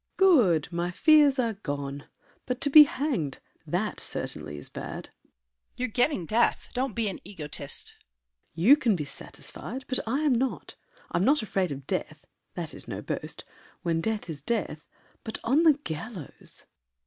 SAVERNY. 0.17 0.33
Good! 0.33 0.67
My 0.71 0.89
fears 0.89 1.37
are 1.37 1.53
gone! 1.53 2.05
But 2.47 2.59
to 2.61 2.71
be 2.71 2.85
hanged! 2.85 3.37
That 3.67 3.99
certainly 3.99 4.57
is 4.57 4.67
bad. 4.67 5.03
DIDIER. 5.03 5.11
You're 5.75 5.87
getting 5.89 6.25
death; 6.25 6.69
don't 6.73 6.95
be 6.95 7.07
an 7.07 7.19
egotist. 7.23 7.89
SAVERNY. 8.55 8.67
You 8.69 8.77
can 8.77 8.95
be 8.95 9.05
satisfied; 9.05 9.85
but 9.87 9.99
I 10.07 10.21
am 10.21 10.33
not. 10.33 10.73
I'm 11.11 11.23
not 11.23 11.43
afraid 11.43 11.71
of 11.71 11.85
death—that 11.85 12.73
is 12.73 12.87
no 12.87 13.03
boast— 13.03 13.45
When 13.83 14.01
death 14.01 14.27
is 14.27 14.41
death, 14.41 14.87
but 15.23 15.37
on 15.43 15.61
the 15.61 15.73
gallows! 15.73 16.63